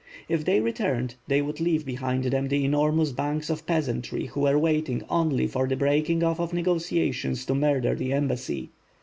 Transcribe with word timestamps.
If 0.27 0.45
they 0.45 0.59
returned, 0.61 1.13
they 1.27 1.43
would 1.43 1.59
leave 1.59 1.85
behind 1.85 2.23
them 2.23 2.47
the 2.47 2.65
enormous 2.65 3.11
bands 3.11 3.51
of 3.51 3.67
peas 3.67 3.87
antry 3.87 4.29
who 4.29 4.39
were 4.39 4.57
waiting 4.57 5.03
only 5.11 5.45
for 5.45 5.67
the 5.67 5.75
breaking 5.77 6.23
off 6.23 6.39
of 6.39 6.53
negotia 6.55 7.11
tions 7.13 7.45
to 7.45 7.53
murder 7.53 7.93
the 7.93 8.11
embassy. 8.11 8.71